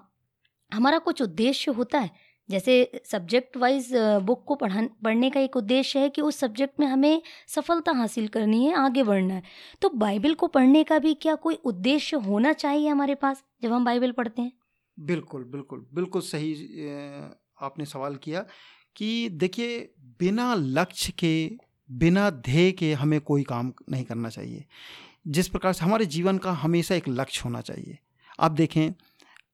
हमारा 0.71 0.97
कुछ 0.99 1.21
उद्देश्य 1.21 1.71
होता 1.71 1.99
है? 1.99 2.09
जैसे 2.49 3.01
सब्जेक्ट 3.05 3.57
वाइज 3.57 3.89
बुक 4.23 4.43
को 4.47 4.55
पढ़ा 4.55 4.81
पढ़ने 5.03 5.29
का 5.29 5.39
एक 5.39 5.55
उद्देश्य 5.55 5.99
है 5.99 6.09
कि 6.09 6.21
उस 6.21 6.37
सब्जेक्ट 6.37 6.79
में 6.79 6.87
हमें 6.87 7.21
सफलता 7.47 7.91
हासिल 7.91 8.27
करनी 8.27 8.65
है 8.65 8.75
आगे 8.75 9.03
बढ़ना 9.03 9.33
है। 9.33 9.43
तो 9.81 9.89
बाइबल 9.89 10.33
को 10.33 10.47
पढ़ने 10.47 10.83
का 10.83 10.99
भी 10.99 11.13
क्या 11.13 11.35
कोई 11.35 11.55
उद्देश्य 11.65 12.17
होना 12.17 12.53
चाहिए 12.53 12.89
हमारे 12.89 13.15
पास 13.15 13.43
जब 13.63 13.73
हम 13.73 13.85
बाइबल 13.85 14.11
पढ़ते 14.11 14.41
हैं? 14.41 14.51
बिल्कुल 14.97 15.43
बिल्कुल 15.43 15.85
बिल्कुल 15.93 16.21
सही 16.21 16.53
आपने 17.61 17.85
सवाल 17.85 18.15
किया 18.15 18.45
कि 18.95 19.29
देखिए, 19.29 19.93
बिना 20.19 20.53
लक्ष्य 20.53 21.13
के, 21.19 21.51
बिना 21.89 22.29
ध्येय 22.29 22.71
के 22.71 22.93
हमें 22.93 23.19
कोई 23.21 23.43
काम 23.43 23.71
नहीं 23.91 24.03
करना 24.03 24.29
चाहिए। 24.29 24.65
जिस 25.27 25.47
प्रकार 25.47 25.73
से 25.73 25.85
हमारे 25.85 26.05
जीवन 26.05 26.37
का 26.37 26.51
हमेशा 26.51 26.95
एक 26.95 27.07
लक्ष्य 27.09 27.41
होना 27.45 27.61
चाहिए। 27.61 27.97
आप 28.39 28.51
देखें, 28.51 28.91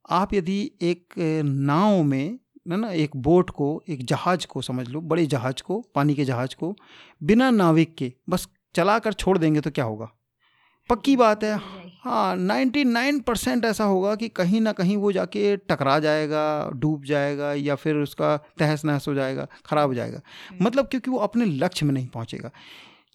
आप 0.10 0.34
यदि 0.34 0.72
एक 0.82 1.14
नाव 1.46 2.02
में, 2.04 2.40
है 2.72 2.78
ना, 2.78 2.92
एक 2.92 3.16
बोट 3.18 3.50
को, 3.50 3.84
एक 3.90 4.06
जहाज़ 4.06 4.48
को 4.48 4.62
समझ 4.62 4.88
लो, 4.90 5.02
बड़े 5.02 5.26
जहाज़ 5.26 5.64
को, 5.64 5.82
पानी 5.96 6.16
के 6.16 6.26
जहाज़ 6.26 6.56
को, 6.56 6.76
बिना 7.24 7.50
नाविक 7.52 7.96
के, 7.96 8.14
बस 8.30 8.48
चला 8.76 9.00
कर 9.00 9.14
छोड़ 9.14 9.38
देंगे 9.38 9.62
तो 9.62 9.72
क्या 9.72 9.86
होगा? 9.86 10.12
पक्की 10.90 11.16
बात 11.16 11.44
है 11.44 11.58
हाँ 12.04 12.36
नाइन्टी 12.36 12.84
नाइन 12.84 13.20
परसेंट 13.20 13.66
ऐसा 13.66 13.84
होगा 13.84 14.16
कि 14.16 14.30
कहीं 14.30 14.62
ना 14.62 14.72
कहीं 14.72 14.98
वो 14.98 15.12
जाके 15.12 15.58
टकरा 15.58 16.00
जाएगा 16.00 16.70
डूब 16.74 17.04
जाएगा 17.04 17.54
या 17.54 17.76
फिर 17.76 17.96
उसका 17.96 18.38
तहस 18.38 18.86
नहस 18.86 19.08
हो 19.08 19.14
जाएगा 19.14 19.48
ख़राब 19.66 19.90
हो 19.90 19.94
जाएगा। 19.94 20.22
हम्म। 20.50 20.66
मतलब 20.66 20.88
क्योंकि 20.88 21.12
वो 21.12 21.18
अपने 21.18 21.46
लक्ष्य 21.46 21.86
में 21.86 21.94
नहीं 21.94 22.08
पहुँचेगा। 22.08 22.52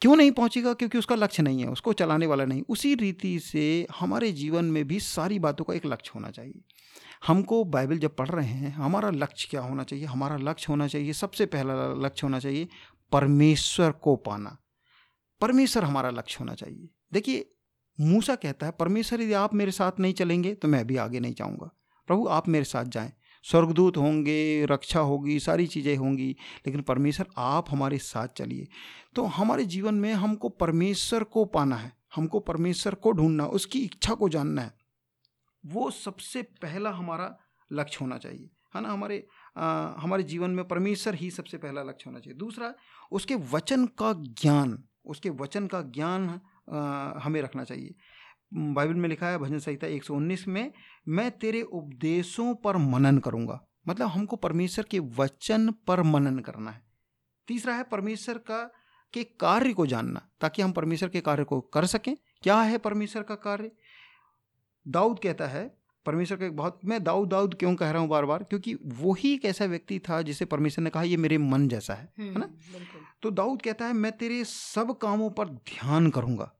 क्यों 0.01 0.17
नहीं 0.17 0.31
पहुँचेगा? 0.31 0.73
क्योंकि 0.73 0.99
उसका 0.99 1.15
लक्ष्य 1.15 1.43
नहीं 1.43 1.61
है 1.61 1.69
उसको 1.69 1.93
चलाने 1.93 2.27
वाला 2.27 2.45
नहीं। 2.45 2.63
उसी 2.69 2.95
रीति 2.95 3.39
से 3.39 3.87
हमारे 4.01 4.33
जीवन 4.33 4.65
में 4.65 4.89
भी 4.89 5.01
सारी 5.01 5.39
बातों 5.39 5.65
का 5.65 5.75
एक 5.75 5.87
लक्ष्य 5.87 6.13
होना 6.15 6.31
चाहिए। 6.31 6.61
हमको 7.27 7.65
बाइबल 7.65 7.99
जब 7.99 8.17
पढ़ 8.17 8.29
रहे 8.29 8.47
हैं 8.47 8.73
हमारा 8.73 9.11
लक्ष्य 9.11 9.49
क्या 9.51 9.61
होना 9.61 9.83
चाहिए? 9.83 10.05
हमारा 10.05 10.37
लक्ष्य 10.37 10.67
होना 10.69 10.87
चाहिए 10.87 11.13
सबसे 11.13 11.47
पहला 11.47 11.75
लक्ष्य 12.07 12.27
होना 12.27 12.39
चाहिए 12.39 12.69
परमेश्वर 13.13 13.91
को 13.91 14.17
पाना। 14.17 14.59
परमेश्वर 15.41 15.85
हमारा 15.85 16.11
लक्ष्य 16.11 16.37
होना 16.41 16.55
चाहिए। 16.55 16.89
देखिए 17.13 17.51
मूसा 17.99 18.35
कहता 18.35 18.67
है 18.67 18.73
परमेश्वर 18.73 19.21
यदि 19.21 19.33
आप 19.33 19.55
मेरे 19.55 19.73
साथ 19.73 20.01
नहीं 20.01 20.15
चलेंगे 20.15 20.55
तो 20.55 20.69
मैं 20.69 20.87
भी 20.87 20.97
आगे 20.97 21.21
नहीं 21.21 21.35
जाऊँगा। 21.35 21.71
प्रभु 22.09 22.27
आप 22.27 22.49
मेरे 22.49 22.65
साथ 22.65 22.85
जाएँ। 22.85 23.13
स्वर्गदूत 23.45 23.97
होंगे 23.97 24.67
रक्षा 24.67 25.01
होगी 25.01 25.39
सारी 25.41 25.67
चीज़ें 25.67 25.97
होंगी 25.97 26.29
लेकिन 26.67 26.83
परमेश्वर 26.83 27.27
आप 27.39 27.71
हमारे 27.71 27.99
साथ 27.99 28.29
चलिए। 28.29 28.67
तो 29.15 29.25
हमारे 29.25 29.65
जीवन 29.65 29.95
में 29.95 30.13
हमको 30.13 30.49
परमेश्वर 30.49 31.25
को 31.25 31.45
पाना 31.45 31.77
है 31.77 31.93
हमको 32.17 32.41
परमेश्वर 32.41 32.95
को 32.95 33.13
ढूंढना 33.13 33.47
उसकी 33.47 33.81
इच्छा 33.81 34.15
को 34.15 34.29
जानना 34.29 34.63
है। 34.63 34.73
वो 35.65 35.91
सबसे 35.91 36.43
पहला 36.63 36.91
हमारा 36.91 37.37
लक्ष्य 37.71 37.99
होना 38.01 38.19
चाहिए 38.19 38.51
है 38.75 38.83
ना? 38.83 38.89
हमारे 38.89 39.27
आ, 39.57 39.95
हमारे 39.99 40.23
जीवन 40.23 40.51
में 40.51 40.67
परमेश्वर 40.69 41.15
ही 41.15 41.31
सबसे 41.31 41.59
पहला 41.59 41.83
लक्ष्य 41.83 42.05
होना 42.07 42.21
चाहिए। 42.21 42.39
दूसरा 42.39 42.75
उसके 43.13 43.35
वचन 43.53 43.87
का 43.99 44.13
ज्ञान 44.43 44.79
उसके 45.07 45.31
वचन 45.31 45.67
का 45.67 45.81
ज्ञान 45.83 46.41
हमें 47.23 47.41
रखना 47.43 47.65
चाहिए। 47.65 47.95
बाइबल 48.55 48.95
में 48.95 49.09
लिखा 49.09 49.29
है 49.29 49.39
भजन 49.39 49.59
संहिता 49.59 49.87
119 49.87 50.47
में 50.49 50.73
मैं 51.09 51.31
तेरे 51.31 51.63
उपदेशों 51.63 52.55
पर 52.55 52.77
मनन 52.77 53.19
करूँगा। 53.19 53.61
मतलब 53.89 54.09
हमको 54.09 54.37
परमेश्वर 54.37 54.85
के 54.91 54.99
वचन 54.99 55.71
पर 55.87 56.03
मनन 56.03 56.39
करना 56.39 56.71
है। 56.71 56.83
तीसरा 57.49 57.75
है 57.75 57.83
परमेश्वर 57.83 58.39
का 58.39 58.63
के 59.13 59.25
कार्य 59.25 59.73
को 59.73 59.87
जानना 59.87 60.29
ताकि 60.41 60.63
हम 60.63 60.73
परमेश्वर 60.73 61.09
के 61.09 61.21
कार्य 61.21 61.45
को 61.45 61.61
कर 61.61 61.87
सकें। 61.87 62.17
क्या 62.43 62.61
है 62.61 62.79
परमेश्वर 62.79 63.23
का 63.23 63.35
कार्य? 63.35 63.71
दाऊद 64.89 65.19
कहता 65.19 65.47
है 65.47 65.79
परमेश्वर 66.07 66.39
का 66.39 66.47
एक 66.47 66.57
बहुत 66.57 66.81
मैं 66.85 67.03
दाऊद 67.05 67.29
दाऊद 67.29 67.55
क्यों 67.55 67.75
कह 67.75 67.91
रहा 67.91 68.01
हूँ 68.01 68.09
बार 68.09 68.25
बार 68.25 68.43
क्योंकि 68.43 68.75
वही 68.85 69.35
एक 69.35 69.45
ऐसा 69.45 69.65
व्यक्ति 69.65 69.99
था 69.99 70.23
जिसे 70.23 70.45
परमेश्वर 70.45 70.85
ने 70.85 70.91
कहा 70.91 71.03
ये 71.03 71.17
मेरे 71.17 71.39
मन 71.39 71.69
जैसा 71.69 71.95
है। 71.95 72.13
है 72.19 72.39
ना? 72.39 72.47
हम्म, 72.47 73.01
तो 73.23 73.31
दाऊद 73.31 73.63
कहता 73.63 73.87
है 73.87 73.93
मैं 73.93 74.13
तेरे 74.13 74.45
सब 74.45 74.99
कामों 74.99 75.31
पर 75.31 75.49
ध्यान 75.49 76.11
करूँगा। 76.11 76.53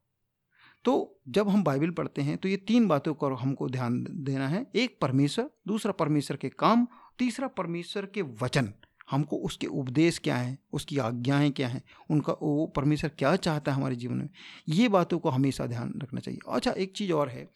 तो 0.85 1.21
जब 1.29 1.49
हम 1.49 1.63
बाइबल 1.65 1.91
पढ़ते 1.91 2.23
हैं 2.23 2.37
तो 2.39 2.49
ये 2.49 2.57
तीन 2.57 2.87
बातों 2.89 3.15
को 3.15 3.29
हमको 3.35 3.69
ध्यान 3.69 4.05
देना 4.11 4.49
है। 4.49 4.67
एक 4.77 4.99
परमेश्वर 5.01 5.51
दूसरा 5.69 5.93
परमेश्वर 5.93 6.37
के 6.37 6.49
काम 6.49 6.87
तीसरा 7.19 7.49
परमेश्वर 7.49 8.07
के 8.07 8.23
वचन। 8.23 8.73
हमको 9.11 9.37
उसके 9.37 9.67
उपदेश 9.67 10.19
क्या 10.19 10.37
हैं 10.37 10.59
उसकी 10.73 10.99
आज्ञाएँ 10.99 11.51
क्या 11.51 11.69
हैं 11.69 11.83
उनका 12.11 12.33
वो 12.33 12.67
परमेश्वर 12.67 13.11
क्या 13.19 13.35
चाहता 13.37 13.73
है 13.73 13.77
हमारे 13.77 13.97
जीवन 13.97 14.17
में 14.17 14.29
ये 14.69 14.89
बातों 14.89 15.19
को 15.19 15.31
हमेशा 15.31 15.67
ध्यान 15.67 15.93
रखना 16.03 16.21
चाहिए। 16.21 16.41
अच्छा 16.49 16.71
एक 16.73 16.93
चीज़ 16.97 17.13
और 17.13 17.29
है। 17.29 17.49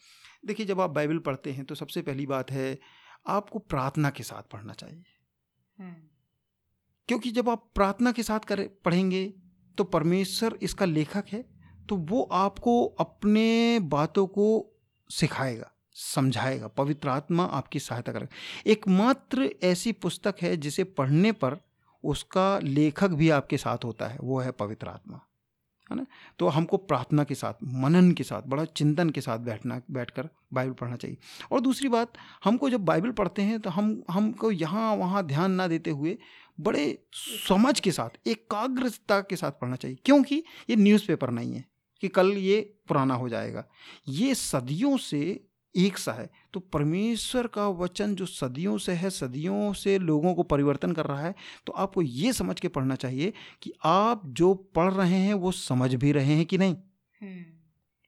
देखिए 0.46 0.66
जब 0.66 0.80
आप 0.80 0.90
बाइबल 0.90 1.18
पढ़ते 1.18 1.52
हैं 1.52 1.64
तो 1.64 1.74
सबसे 1.74 2.02
पहली 2.02 2.26
बात 2.26 2.50
है 2.50 2.78
आपको 3.28 3.58
प्रार्थना 3.58 4.10
के 4.10 4.22
साथ 4.22 4.50
पढ़ना 4.52 4.72
चाहिए। 4.72 5.02
हम्म। 5.78 5.94
क्योंकि 7.08 7.30
जब 7.30 7.48
आप 7.48 7.70
प्रार्थना 7.74 8.12
के 8.12 8.22
साथ 8.22 8.40
कर 8.40 8.66
पढ़ेंगे 8.84 9.26
तो 9.78 9.84
परमेश्वर 9.84 10.58
इसका 10.62 10.84
लेखक 10.84 11.24
है 11.28 11.44
तो 11.88 11.96
वो 11.96 12.22
आपको 12.22 12.84
अपने 12.84 13.78
बातों 13.82 14.26
को 14.26 14.66
सिखाएगा, 15.10 15.70
समझाएगा, 15.92 16.68
पवित्र 16.68 17.08
आत्मा 17.08 17.44
आपकी 17.44 17.78
सहायता 17.78 18.12
करेगा। 18.12 18.70
एकमात्र 18.70 19.50
ऐसी 19.62 19.92
पुस्तक 19.92 20.34
है 20.42 20.56
जिसे 20.56 20.84
पढ़ने 20.84 21.32
पर 21.32 21.56
उसका 22.04 22.58
लेखक 22.58 23.08
भी 23.08 23.30
आपके 23.30 23.56
साथ 23.56 23.84
होता 23.84 24.06
है, 24.06 24.18
वो 24.22 24.38
है 24.38 24.50
पवित्र 24.50 24.88
आत्मा। 24.88 25.20
है 25.90 25.96
ना? 25.96 26.06
तो 26.38 26.48
हमको 26.48 26.76
प्रार्थना 26.76 27.24
के 27.24 27.34
साथ, 27.34 27.54
मनन 27.64 28.12
के 28.12 28.24
साथ, 28.24 28.42
बड़ा 28.42 28.64
चिंतन 28.64 29.10
के 29.10 29.20
साथ 29.20 29.38
बैठना, 29.38 29.80
बैठकर 29.90 30.28
बाइबल 30.52 30.72
पढ़ना 30.72 30.96
चाहिए। 30.96 31.16
और 31.52 31.60
दूसरी 31.60 31.88
बात, 31.88 32.12
हमको 32.44 32.70
जब 32.70 32.80
बाइबल 32.80 33.10
पढ़ते 33.10 33.42
हैं 33.42 33.60
तो 33.60 33.70
हम, 33.70 34.02
हमको 34.10 34.50
यहाँ 34.50 34.94
वहाँ 34.96 35.26
ध्यान 35.26 35.52
ना 35.52 35.66
देते 35.68 35.90
हुए 35.90 36.18
बड़े 36.60 36.98
समझ 37.48 37.80
के 37.80 37.92
साथ, 37.92 38.28
एकाग्रता 38.28 39.20
के 39.20 39.36
साथ 39.36 39.50
पढ़ना 39.50 39.76
चाहिए, 39.76 39.96
क्योंकि 40.04 40.42
ये 40.70 40.76
न्यूज़पेपर 40.76 41.30
नहीं 41.30 41.54
है। 41.54 41.64
कि 42.02 42.08
कल 42.08 42.32
ये 42.32 42.60
पुराना 42.88 43.14
हो 43.14 43.28
जाएगा। 43.28 43.64
ये 44.08 44.34
सदियों 44.34 44.96
से 44.96 45.22
एक 45.74 45.98
सा 45.98 46.12
है। 46.12 46.28
तो 46.52 46.60
परमेश्वर 46.60 47.46
का 47.46 47.66
वचन 47.68 48.14
जो 48.14 48.26
सदियों 48.26 48.76
से 48.78 48.92
है 48.92 49.10
सदियों 49.10 49.72
से 49.72 49.98
लोगों 49.98 50.34
को 50.34 50.42
परिवर्तन 50.42 50.92
कर 50.92 51.06
रहा 51.06 51.22
है 51.22 51.34
तो 51.66 51.72
आपको 51.72 52.02
ये 52.02 52.32
समझ 52.32 52.58
के 52.60 52.68
पढ़ना 52.68 52.94
चाहिए 52.94 53.32
कि 53.62 53.72
आप 53.84 54.26
जो 54.26 54.52
पढ़ 54.54 54.92
रहे 54.92 55.18
हैं 55.18 55.34
वो 55.34 55.52
समझ 55.52 55.94
भी 55.94 56.12
रहे 56.12 56.34
हैं 56.34 56.46
कि 56.46 56.58
नहीं? 56.58 56.76
हम्म, 57.20 57.44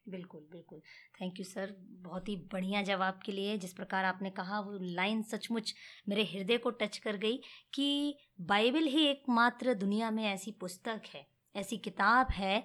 बिल्कुल 0.07 0.41
बिल्कुल। 0.53 0.81
थैंक 1.21 1.39
यू 1.39 1.45
सर 1.45 1.75
बहुत 2.03 2.29
ही 2.29 2.37
बढ़िया 2.53 2.83
जवाब 2.83 3.21
के 3.27 3.33
लिए 3.33 3.59
जिस 3.59 3.73
प्रकार 3.73 4.05
आपने 4.05 4.31
कहा 4.31 4.61
वो 4.61 4.79
लाइन 4.83 5.23
सचमुच 5.23 5.75
मेरे 6.09 6.25
हृदय 6.25 6.57
को 6.57 6.71
टच 6.71 6.99
कर 6.99 7.17
गई 7.17 7.41
कि 7.75 8.19
बाइबल 8.41 8.87
ही 8.87 9.07
एकमात्र 9.07 9.75
दुनिया 9.75 10.11
में 10.11 10.25
ऐसी 10.25 10.51
पुस्तक 10.51 11.03
है। 11.15 11.27
ऐसी 11.55 11.77
किताब 11.77 12.31
है 12.31 12.63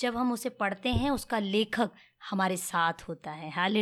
जब 0.00 0.16
हम 0.16 0.32
उसे 0.32 0.48
पढ़ते 0.48 0.88
हैं 0.88 1.10
उसका 1.10 1.38
लेखक 1.38 1.90
हमारे 2.30 2.56
साथ 2.56 3.02
होता 3.08 3.30
है। 3.30 3.50
हाल 3.50 3.76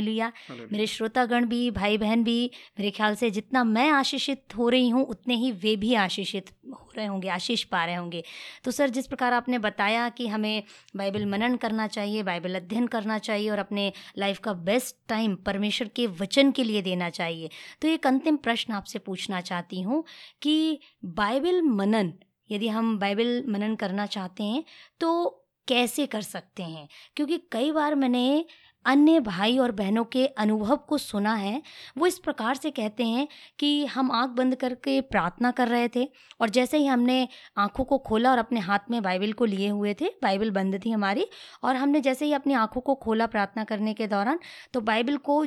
मेरे 0.51 0.87
श्रोतागण 0.87 1.45
भी 1.47 1.71
भाई 1.71 1.99
बहन 1.99 2.23
भी 2.25 2.51
मेरे 2.79 2.91
ख्याल 2.91 3.15
से 3.15 3.31
जितना 3.31 3.63
मैं 3.65 3.89
आशीषित 3.91 4.57
हो 4.57 4.69
रही 4.69 4.89
हूँ 4.89 5.05
उतने 5.07 5.35
ही 5.35 5.51
वे 5.53 5.75
भी 5.77 5.95
आशीषित 5.95 6.51
हो 6.67 6.93
रहे 6.97 7.07
होंगे 7.07 7.29
आशीष 7.29 7.65
पा 7.65 7.85
रहे 7.85 7.95
होंगे। 7.95 8.23
तो 8.65 8.71
सर 8.71 8.91
जिस 8.91 9.07
प्रकार 9.07 9.33
आपने 9.33 9.59
बताया 9.59 10.09
कि 10.09 10.27
हमें 10.29 10.63
बाइबल 10.97 11.27
मनन 11.27 11.57
करना 11.57 11.87
चाहिए 11.87 12.23
बाइबल 12.23 12.55
अध्ययन 12.55 12.87
करना 12.87 13.19
चाहिए 13.19 13.51
और 13.51 13.59
अपने 13.59 13.93
लाइफ 14.19 14.39
का 14.39 14.53
बेस्ट 14.53 14.97
टाइम 15.09 15.35
परमेश्वर 15.47 15.89
के 15.89 16.07
वचन 16.21 16.51
के 16.51 16.65
लिए 16.65 16.83
देना 16.83 17.11
चाहिए 17.11 17.51
तो 17.83 17.89
एक 17.89 18.07
अंतिम 18.07 18.37
प्रश्न 18.37 18.73
आपसे 18.73 18.99
पूछना 18.99 19.41
चाहती 19.41 19.83
हूँ 19.83 20.05
कि 20.43 20.79
बाइबल 21.05 21.63
मनन 21.63 22.13
यदि 22.51 22.69
हम 22.69 22.99
बाइबल 22.99 23.43
मनन 23.49 23.75
करना 23.77 24.07
चाहते 24.07 24.45
हैं 24.45 24.65
तो 25.01 25.45
कैसे 25.69 26.07
कर 26.07 26.23
सकते 26.23 26.63
हैं? 26.63 26.89
क्योंकि 27.17 27.39
कई 27.53 27.71
बार 27.73 27.95
मैंने 27.95 28.45
अन्य 28.85 29.21
भाई 29.21 29.57
और 29.59 29.73
बहनों 29.73 30.05
के 30.05 30.27
अनुभव 30.27 30.77
को 30.89 30.99
सुना 30.99 31.35
है, 31.35 31.63
वो 31.99 32.07
इस 32.07 32.19
प्रकार 32.19 32.55
से 32.55 32.71
कहते 32.71 33.05
हैं 33.05 33.27
कि 33.59 33.85
हम 33.87 34.11
आँख 34.13 34.31
बंद 34.31 34.55
करके 34.55 35.01
प्रार्थना 35.01 35.51
कर 35.51 35.69
रहे 35.69 35.89
थे 35.97 36.05
और 36.41 36.51
जैसे 36.51 36.79
ही 36.79 36.87
हमने 36.87 37.29
आँखों 37.57 37.85
को 37.85 37.99
खोला 37.99 38.31
और 38.31 38.39
अपने 38.39 38.61
हाथ 38.61 38.91
में 38.91 39.03
बाइबल 39.03 39.33
को 39.33 39.45
लिए 39.45 39.69
हुए 39.69 39.95
थे, 39.95 40.09
बाइबल 40.23 40.51
बंद 40.51 40.81
थी 40.85 40.91
हमारी 40.91 41.27
और 41.63 41.77
हमने 41.77 42.01
जैसे 42.01 42.25
ही 42.25 42.33
अपनी 42.33 42.55
आँखों 42.55 42.81
को 42.81 42.95
खोला 42.95 43.27
प्रार्थना 43.27 43.65
करने 43.65 43.95
के 43.95 44.07
दौरान 44.07 44.39
तो 44.73 44.81
बाइबल 44.83 45.17
को 45.17 45.45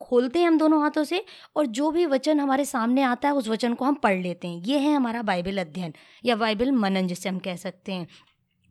खोलते 0.00 0.38
हैं 0.38 0.46
हम 0.46 0.58
दोनों 0.58 0.80
हाथों 0.82 1.04
से 1.04 1.24
और 1.56 1.66
जो 1.68 1.90
भी 1.90 2.06
वचन 2.06 2.40
हमारे 2.40 2.64
सामने 2.64 3.02
आता 3.02 3.28
है, 3.28 3.34
उस 3.34 3.48
वचन 3.48 3.74
को 3.74 3.84
हम 3.84 3.94
पढ़ 3.94 4.20
लेते 4.22 4.48
हैं। 4.48 4.62
ये 4.62 4.78
है 4.78 4.94
हमारा 4.94 5.22
बाइबल 5.22 5.58
अध्ययन 5.58 5.92
या 6.24 6.36
बाइबल 6.36 6.72
मनन, 6.72 7.06
जिसे 7.06 7.28
हम 7.28 7.38
कह 7.38 7.56
सकते 7.56 7.92
हैं। 7.92 8.06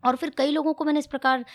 और 0.03 0.15
फिर 0.15 0.29
कई 0.37 0.51
लोगों 0.51 0.73
को 0.73 0.85
मैंने 0.85 0.99
इस 0.99 1.07
प्रकार 1.07 1.45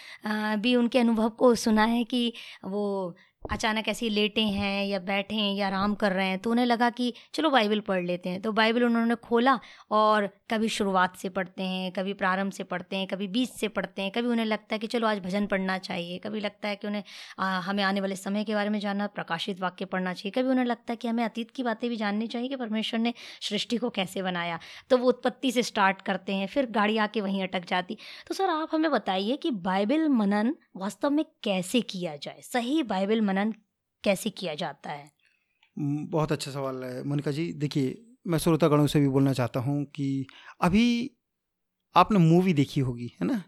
भी 0.58 0.74
उनके 0.76 0.98
अनुभव 0.98 1.28
को 1.30 1.54
सुना 1.56 1.84
है 1.84 2.04
कि 2.04 2.32
वो 2.64 3.16
अचानक 3.42 3.88
ऐसे 3.88 4.08
लेटे 4.08 4.40
हैं 4.42 4.84
या 4.86 4.98
बैठे 4.98 5.34
हैं 5.34 5.52
या 5.54 5.66
आराम 5.66 5.94
कर 5.94 6.12
रहे 6.12 6.26
हैं 6.26 6.38
तो 6.38 6.50
उन्हें 6.50 6.64
लगा 6.66 6.88
कि 6.90 7.12
चलो 7.34 7.50
बाइबल 7.50 7.80
पढ़ 7.80 8.02
लेते 8.04 8.28
हैं। 8.28 8.40
तो 8.42 8.52
बाइबल 8.52 8.84
उन्होंने 8.84 9.14
खोला 9.14 9.58
और 9.90 10.26
कभी 10.50 10.68
शुरुआत 10.68 11.16
से 11.16 11.28
पढ़ते 11.28 11.62
हैं 11.62 11.90
कभी 11.92 12.12
प्रारंभ 12.14 12.52
से 12.52 12.64
पढ़ते 12.64 12.96
हैं 12.96 13.06
कभी 13.06 13.28
बीच 13.28 13.50
से 13.50 13.68
पढ़ते 13.68 14.02
हैं 14.02 14.10
कभी 14.10 14.28
उन्हें 14.28 14.46
लगता 14.46 14.74
है 14.74 14.78
कि 14.78 14.86
चलो 14.86 15.06
आज 15.06 15.18
भजन 15.18 15.46
पढ़ना 15.46 15.78
चाहिए 15.78 16.18
कभी 16.18 16.40
लगता 16.40 16.68
है 16.68 16.76
कि 16.76 16.86
उन्हें 16.86 17.02
आ, 17.38 17.58
हमें 17.60 17.82
आने 17.84 18.00
वाले 18.00 18.16
समय 18.16 18.44
के 18.44 18.54
बारे 18.54 18.70
में 18.70 18.78
जानना 18.80 19.06
प्रकाशित 19.06 19.60
वाक्य 19.60 19.84
पढ़ना 19.84 20.12
चाहिए 20.14 20.40
कभी 20.40 20.50
उन्हें 20.50 20.64
लगता 20.64 20.92
है 20.92 20.96
कि 20.96 21.08
हमें 21.08 21.24
अतीत 21.24 21.50
की 21.50 21.62
बातें 21.62 21.88
भी 21.90 21.96
जाननी 21.96 22.26
चाहिए 22.26 22.48
कि 22.48 22.56
परमेश्वर 22.56 23.00
ने 23.00 23.14
सृष्टि 23.42 23.76
को 23.76 23.90
कैसे 23.90 24.22
बनाया। 24.22 24.58
तो 24.90 24.98
वो 24.98 25.08
उत्पत्ति 25.08 25.52
से 25.52 25.62
स्टार्ट 25.62 26.02
करते 26.02 26.34
हैं 26.34 26.46
फिर 26.46 26.66
गाड़ी 26.70 26.96
आके 26.98 27.20
वहीं 27.20 27.42
अटक 27.42 27.66
जाती। 27.66 27.96
तो 28.28 28.34
सर 28.34 28.50
आप 28.50 28.68
हमें 28.72 28.90
बताइए 28.90 29.36
कि 29.36 29.50
बाइबल 29.50 30.08
मनन 30.08 30.54
वास्तव 30.76 31.10
में 31.10 31.24
कैसे 31.42 31.80
किया 31.80 32.16
जाए? 32.16 32.40
सही 32.42 32.82
बाइबल 32.82 33.20
मनन 33.30 33.54
कैसे 34.04 34.30
किया 34.30 34.54
जाता 34.54 34.90
है? 34.90 35.10
बहुत 36.10 36.32
अच्छा 36.32 36.50
सवाल 36.50 36.84
है, 36.84 37.02
मोनिका 37.02 37.30
जी। 37.30 37.52
देखिए, 37.52 37.96
मैं 38.26 38.38
श्रोतागणों 38.38 38.86
से 38.86 39.00
भी 39.00 39.08
बोलना 39.08 39.32
चाहता 39.32 39.60
हूँ 39.60 39.84
कि 39.84 40.26
अभी 40.60 40.86
आपने 41.94 42.18
मूवी 42.18 42.52
देखी 42.52 42.80
होगी, 42.80 43.12
है 43.20 43.26
ना? 43.26 43.42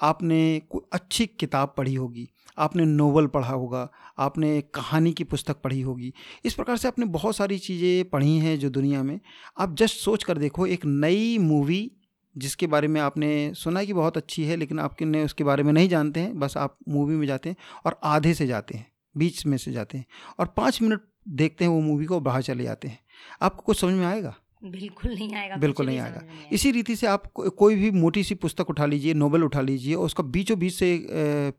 आपने 0.00 0.38
कोई 0.70 0.80
अच्छी 0.92 1.26
किताब 1.26 1.74
पढ़ी 1.76 1.94
होगी, 1.94 2.28
आपने 2.58 2.84
नोवेल 2.84 3.26
पढ़ा 3.26 3.48
होगा, 3.48 3.88
आपने 4.18 4.60
कहानी 4.74 5.12
की 5.12 5.24
पुस्तक 5.24 5.60
पढ़ी 5.62 5.80
होगी। 5.80 6.12
इस 6.44 6.54
प्रकार 6.54 6.76
से 6.76 6.88
आपने 6.88 7.04
बहुत 7.06 7.36
सारी 7.36 7.58
चीज़ें 7.58 8.10
पढ़ी 8.10 8.36
हैं 8.38 8.58
जो 8.58 8.70
दुनिया 8.70 9.02
में। 9.02 9.18
आप 9.58 9.74
जस्ट 9.74 9.96
सोच 9.96 10.24
कर 10.24 10.38
देखो, 10.38 10.66
एक 10.66 10.84
नई 10.84 11.38
मूवी, 11.38 11.90
जिसके 12.36 12.66
बारे 12.66 12.88
में 12.88 13.00
आपने 13.00 13.54
सुना 13.54 13.84
कि 13.84 13.92
बहुत 13.92 14.16
अच्छी 14.16 14.44
है, 14.44 14.56
लेकिन 14.56 14.80
आपके 14.80 15.24
उसके 15.24 15.44
बारे 15.44 15.62
में 15.62 15.72
नहीं 15.72 15.88
जानते 15.88 16.20
हैं, 16.20 16.38
बस 16.38 16.56
आप 16.56 16.78
मूवी 16.88 17.14
में 17.14 17.26
जाते 17.26 17.48
हैं 17.48 17.56
और 17.86 18.00
आधे 18.04 18.34
से 18.34 18.46
जाते 18.46 18.78
हैं। 18.78 18.95
बीच 19.16 19.44
में 19.46 19.56
से 19.58 19.72
जाते 19.72 19.98
हैं 19.98 20.06
और 20.38 20.46
पाँच 20.46 20.82
मिनट 20.82 21.00
देखते 21.28 21.64
हैं 21.64 21.70
वो 21.70 21.80
मूवी 21.80 22.04
को 22.04 22.20
बाहर 22.20 22.42
चले 22.42 22.64
जाते 22.64 22.88
हैं। 22.88 22.98
आपको 23.42 23.62
कुछ 23.62 23.80
समझ 23.80 23.94
में 23.94 24.06
आएगा? 24.06 24.34
बिल्कुल 24.64 25.14
नहीं 25.14 25.34
आएगा 25.34 25.56
बिल्कुल 25.56 25.86
नहीं 25.86 25.98
आएगा। 25.98 26.22
इसी 26.52 26.70
रीति 26.70 26.96
से 26.96 27.06
आप 27.06 27.26
को, 27.26 27.50
कोई 27.50 27.74
भी 27.74 27.90
मोटी 27.90 28.22
सी 28.24 28.34
पुस्तक 28.34 28.70
उठा 28.70 28.86
लीजिए 28.86 29.14
नोवेल 29.14 29.44
उठा 29.44 29.60
लीजिए 29.60 29.94
और 29.94 30.04
उसका 30.06 30.22
बीचों 30.22 30.58
बीच 30.58 30.74
से 30.74 31.06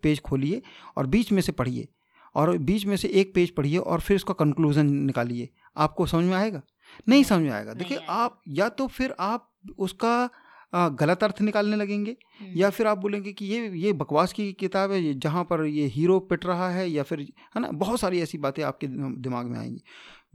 पेज 0.01 0.19
खोलिए 0.19 0.61
और 0.97 1.07
बीच 1.07 1.31
में 1.31 1.41
से 1.41 1.51
पढ़िए 1.51 1.87
और 2.35 2.57
बीच 2.57 2.85
में 2.85 2.95
से 2.97 3.07
एक 3.07 3.33
पेज 3.35 3.49
पढ़िए 3.49 3.77
और 3.77 3.99
फिर 3.99 4.15
उसका 4.15 4.33
कंक्लूजन 4.33 4.93
निकालिए। 4.95 5.49
आपको 5.77 6.05
समझ 6.05 6.25
में 6.25 6.35
आएगा? 6.35 6.61
नहीं 7.09 7.23
समझ 7.23 7.41
में 7.41 7.51
आएगा। 7.51 7.73
देखिए 7.73 7.97
आप 8.09 8.41
या 8.47 8.69
तो 8.69 8.87
फिर 8.87 9.15
आप 9.19 9.51
उसका 9.77 10.29
गलत 10.75 11.23
अर्थ 11.23 11.41
निकालने 11.41 11.75
लगेंगे? 11.75 12.17
हम्म। 12.39 12.57
या 12.57 12.69
फिर 12.69 12.87
आप 12.87 12.97
बोलेंगे 12.97 13.33
कि 13.33 13.45
ये 13.45 13.69
ये 13.69 13.93
बकवास 13.93 14.33
की 14.33 14.53
किताब 14.53 14.91
है 14.91 15.19
जहाँ 15.19 15.43
पर 15.43 15.65
ये 15.65 15.85
हीरो 15.85 16.19
पिट 16.19 16.45
रहा 16.45 16.69
है 16.69 16.89
या 16.91 17.03
फिर 17.03 17.19
है 17.55 17.61
ना? 17.61 17.71
बहुत 17.71 17.99
सारी 17.99 18.21
ऐसी 18.21 18.37
बातें 18.37 18.63
आपके 18.63 18.87
दिमाग 19.21 19.45
में 19.45 19.59
आएँगी। 19.59 19.83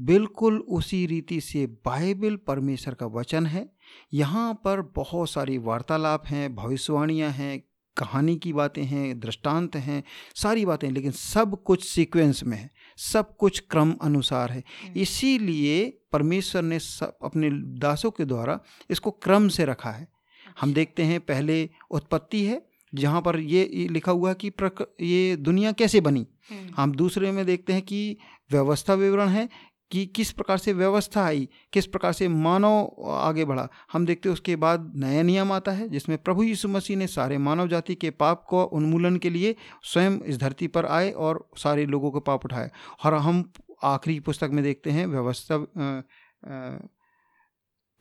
बिल्कुल 0.00 0.58
उसी 0.58 1.06
रीति 1.06 1.40
से 1.40 1.66
बाइबल 1.66 2.36
परमेश्वर 2.36 2.94
का 2.94 3.06
वचन 3.06 3.46
है। 3.46 3.72
यहाँ 4.14 4.54
पर 4.54 4.92
बहुत 4.96 5.30
सारी 5.30 5.58
वार्तालाप 5.58 6.26
हैं 6.26 6.54
भविष्यवाणियाँ 6.54 7.30
हैं 7.30 7.62
कहानी 7.96 8.36
की 8.36 8.52
बातें 8.52 8.84
हैं 8.84 9.20
दृष्टांत 9.20 9.76
हैं 9.76 10.04
सारी 10.34 10.66
बातें 10.66 10.90
लेकिन 10.90 11.10
सब 11.10 11.62
कुछ 11.62 11.84
सीक्वेंस 11.84 12.44
में 12.44 12.58
है। 12.58 12.70
सब 12.96 13.36
कुछ 13.36 13.60
क्रम 13.60 13.94
अनुसार 14.02 14.52
है। 14.52 14.64
हम्म। 14.84 15.00
इसीलिए 15.00 15.98
परमेश्वर 16.12 16.62
ने 16.62 16.78
सब 16.78 17.18
अपने 17.24 17.50
दासों 17.52 18.10
के 18.10 18.24
द्वारा 18.24 18.60
इसको 18.90 19.10
क्रम 19.10 19.48
से 19.48 19.64
रखा 19.64 19.90
है। 19.90 20.11
हम। 20.60 20.72
देखते 20.72 21.02
हैं 21.02 21.20
पहले 21.20 21.68
उत्पत्ति 21.90 22.44
है 22.44 22.60
जहाँ 22.92 23.20
पर 23.22 23.38
ये 23.40 23.64
लिखा 23.90 24.12
हुआ 24.12 24.28
है 24.28 24.34
कि 24.34 24.50
प्रक 24.50 24.86
ये 25.00 25.36
दुनिया 25.36 25.72
कैसे 25.72 26.00
बनी 26.00 26.26
हम्म। 26.50 26.72
हम 26.76 26.92
दूसरे 26.94 27.32
में 27.32 27.44
देखते 27.46 27.72
हैं 27.72 27.82
कि 27.82 28.16
व्यवस्था 28.50 28.94
विवरण 28.94 29.28
है 29.28 29.48
कि 29.90 30.04
किस 30.06 30.30
प्रकार 30.32 30.58
से 30.58 30.72
व्यवस्था 30.72 31.24
आई 31.24 31.48
किस 31.72 31.86
प्रकार 31.86 32.12
से 32.12 32.28
मानव 32.28 33.08
आगे 33.10 33.44
बढ़ा 33.44 33.68
हम 33.92 34.06
देखते 34.06 34.28
हैं 34.28 34.34
उसके 34.34 34.54
बाद 34.56 34.92
नया 34.96 35.22
नियम 35.22 35.52
आता 35.52 35.72
है 35.72 35.88
जिसमें 35.88 36.16
प्रभु 36.18 36.42
यीशु 36.42 36.68
मसीह 36.68 36.96
ने 36.96 37.06
सारे 37.06 37.38
मानव 37.38 37.68
जाति 37.68 37.94
के 37.94 38.10
पाप 38.10 38.44
को 38.48 38.62
उन्मूलन 38.72 39.16
के 39.16 39.30
लिए 39.30 39.54
स्वयं 39.84 40.18
इस 40.22 40.38
धरती 40.38 40.66
पर 40.68 40.86
आए 40.86 41.10
और 41.10 41.44
सारे 41.58 41.84
लोगों 41.86 42.10
के 42.10 42.20
पाप 42.20 42.44
उठाए 42.44 42.70
और 43.04 43.14
हम 43.14 43.44
आखिरी 43.84 44.18
पुस्तक 44.20 44.50
में 44.50 44.62
देखते 44.64 44.90
हैं 44.90 45.06
व्यवस्था 45.06 45.56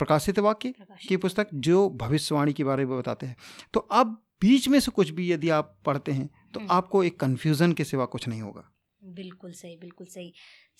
प्रकाशित 0.01 0.39
वाक्य 0.39 0.73
की 1.07 1.17
पुस्तक 1.17 1.47
जो 1.53 1.89
भविष्यवाणी 1.89 2.53
के 2.53 2.63
बारे 2.63 2.85
में 2.85 2.97
बताते 2.97 3.25
हैं। 3.25 3.35
तो 3.73 3.79
अब 3.79 4.21
बीच 4.41 4.67
में 4.67 4.79
से 4.79 4.91
कुछ 4.91 5.09
भी 5.09 5.31
यदि 5.31 5.49
आप 5.49 5.75
पढ़ते 5.85 6.11
हैं 6.11 6.29
तो 6.53 6.59
हम्म। 6.59 6.71
आपको 6.71 7.03
एक 7.03 7.19
कन्फ्यूज़न 7.19 7.73
के 7.73 7.83
सिवा 7.83 8.05
कुछ 8.05 8.27
नहीं 8.27 8.41
होगा। 8.41 8.63
बिल्कुल 9.01 9.51
सही 9.51 9.75
बिल्कुल 9.77 10.07
सही। 10.07 10.33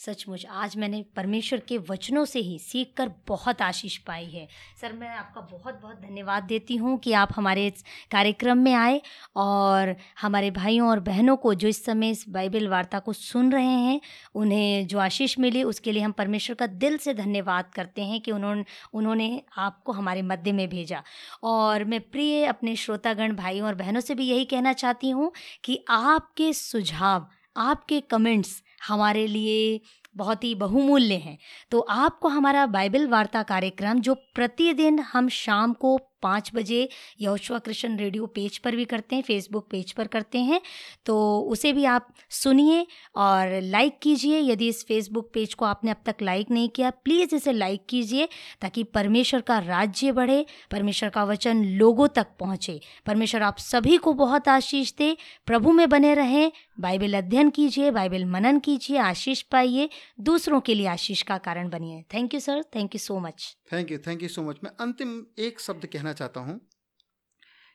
सचमुच 0.06 0.46
आज 0.46 0.76
मैंने 0.78 1.04
परमेश्वर 1.16 1.60
के 1.60 1.78
वचनों 1.78 2.26
से 2.26 2.40
ही 2.40 2.58
सीख 2.60 2.94
कर 2.98 3.12
बहुत 3.28 3.62
आशीष 3.62 3.98
पाई 3.98 4.26
है। 4.26 4.48
सर, 4.82 4.94
मैं 4.94 5.10
आपका 5.10 5.42
बहुत 5.42 5.80
बहुत 5.82 5.96
धन्यवाद 5.96 6.44
देती 6.44 6.76
हूँ 6.76 6.98
कि 6.98 7.14
आप 7.14 7.30
हमारे 7.36 7.70
कार्यक्रम 8.12 8.58
में 8.58 8.74
आए 8.74 9.02
और 9.36 9.96
हमारे 10.22 10.52
भाइयों 10.52 10.90
और 10.90 11.00
बहनों 11.00 11.36
को 11.38 11.54
जो 11.54 11.68
इस 11.68 11.84
समय 11.86 12.10
इस 12.10 12.26
बाइबल 12.30 12.68
वार्ता 12.68 13.00
को 13.00 13.14
सुन 13.14 13.52
रहे 13.52 13.66
हैं, 13.66 14.02
उन्हें 14.36 14.88
जो 14.88 15.00
आशीष 15.00 15.38
मिली, 15.40 15.64
उसके 15.64 15.92
लिए 15.92 16.04
हम 16.04 16.12
परमेश्वर 16.12 16.56
का 16.56 16.68
दिल 16.68 16.98
से 16.98 17.14
धन्यवाद 17.14 17.70
करते 17.74 18.02
हैं 18.02 18.22
कि 18.22 18.32
उन्होंने 18.32 18.66
उन्होंने 18.94 19.42
आपको 19.58 19.92
हमारे 19.92 20.22
मध्य 20.22 20.52
में 20.52 20.68
भेजा। 20.70 21.04
और 21.44 21.84
मैं 21.84 22.02
प्रिय 22.02 22.46
अपने 22.46 22.76
श्रोतागण, 22.76 23.36
भाइयों 23.36 23.68
और 23.68 23.76
बहनों 23.76 24.02
से 24.02 24.16
भी 24.16 24.26
यही 24.26 24.46
कहना 24.46 24.74
चाहती 24.74 25.10
हूँ 25.10 25.32
कि 25.64 25.84
आपके 25.90 26.52
सुझाव, 26.54 27.28
आपके 27.58 28.02
कमेंट्स 28.02 28.62
हमारे 28.82 29.26
लिए 29.28 29.82
बहुत 30.16 30.44
ही 30.44 30.54
बहुमूल्य 30.56 31.16
हैं। 31.16 31.38
तो 31.72 31.80
आपको 31.80 32.28
हमारा 32.28 32.66
बाइबल 32.68 33.08
वार्ता 33.08 33.44
कार्यक्रम 33.44 34.00
जो 34.00 34.14
प्रतिदिन 34.36 35.00
हम 35.02 35.30
शाम 35.30 35.74
को 35.74 35.98
पाँच 36.24 36.52
बजे 36.56 36.88
यहोशुआ 37.22 37.58
कृष्ण 37.60 37.98
रेडियो 37.98 38.26
पेज 38.26 38.58
पर 38.58 38.76
भी 38.76 38.84
करते 38.86 39.16
हैं, 39.16 39.24
फेसबुक 39.24 39.68
पेज 39.72 39.92
पर 39.92 40.08
करते 40.08 40.40
हैं 40.40 40.60
तो 41.06 41.40
उसे 41.42 41.72
भी 41.74 41.86
आप 41.86 42.08
सुनिए 42.32 42.86
और 43.16 43.60
लाइक 43.62 43.98
कीजिए। 44.02 44.40
यदि 44.42 44.68
इस 44.68 44.84
फेसबुक 44.88 45.30
पेज 45.34 45.54
को 45.54 45.66
आपने 45.66 45.92
अब 45.92 46.02
तक 46.06 46.22
लाइक 46.22 46.52
नहीं 46.52 46.70
किया, 46.70 46.90
प्लीज़ 46.90 47.36
इसे 47.36 47.52
लाइक 47.52 47.86
कीजिए 47.90 48.28
ताकि 48.62 48.84
परमेश्वर 48.84 49.42
का 49.42 49.58
राज्य 49.60 50.12
बढ़े, 50.12 50.46
परमेश्वर 50.72 51.10
का 51.10 51.24
वचन 51.24 51.64
लोगों 51.66 52.08
तक 52.08 52.28
पहुँचे। 52.40 52.80
परमेश्वर 53.06 53.44
आप 53.44 53.58
सभी 53.60 53.98
को 53.98 54.14
बहुत 54.16 54.48
आशीष 54.50 54.94
दे, 54.98 55.16
प्रभु 55.48 55.72
में 55.72 55.88
बने 55.90 56.14
रहें 56.14 56.52
बाइबल 56.82 57.18
अध्ययन 57.18 57.50
कीजिए 57.50 57.90
बाइबल 57.92 58.24
मनन 58.26 58.60
कीजिए 58.60 58.98
आशीष 59.00 59.42
पाइए 59.52 59.90
दूसरों 60.20 60.60
के 60.62 60.76
लिए 60.76 60.88
आशीष 60.88 61.22
का 61.24 61.38
कारण 61.40 61.70
बनिए। 61.70 62.02
Thank 62.14 62.34
you 62.34 62.40
sir 62.40 62.64
thank 62.76 62.96
you 62.96 63.00
so 63.00 63.20
much 63.20 63.56
thank 63.72 63.92
you 63.92 63.98
thank 64.08 64.24
you 64.24 64.30
so 64.30 64.44
much 64.44 64.60
मैं 64.64 64.72
अंतिम 64.82 65.14
एक 65.40 65.60
शब्द 65.60 65.86
कहना 65.86 66.14
चाहता 66.14 66.40
हूँ 66.40 66.60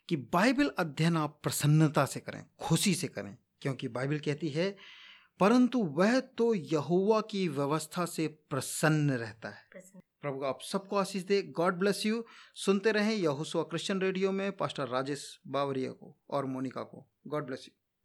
कि 0.09 0.17
बाइबल 0.35 0.71
अध्ययन 0.79 1.17
आप 1.17 1.39
प्रसन्नता 1.43 2.05
से 2.07 2.21
करें 2.21 2.45
खुशी 2.61 2.95
से 2.95 3.09
करें 3.09 3.37
क्योंकि 3.63 3.89
बाइबल 3.91 4.19
कहती 4.19 4.49
है 4.49 4.71
परंतु 5.41 5.83
वह 5.97 6.19
तो 6.39 6.53
यहुआ 6.55 7.21
की 7.31 7.47
व्यवस्था 7.55 8.05
से 8.07 8.27
प्रसन्न 8.51 9.17
रहता 9.19 9.49
है। 9.49 9.83
प्रभु 10.23 10.45
आप 10.45 10.59
सबको 10.63 10.97
आशीष 10.97 11.23
दे। 11.25 11.43
गॉड 11.57 11.79
ब्लेस 11.79 12.05
यू 12.07 12.25
सुनते 12.57 12.93
रहें 12.93 13.15
यहोशुआ 13.15 13.63
क्रिश्चियन 13.65 14.01
रेडियो 14.01 14.33
में 14.33 14.51
पास्टर 14.57 14.89
राजेश 14.89 15.27
बावरिया 15.49 15.91
को 15.93 16.17
और 16.31 16.47
मोनिका 16.47 16.83
को। 16.85 17.07
God 17.27 17.47
bless 17.47 17.69
you 17.69 17.75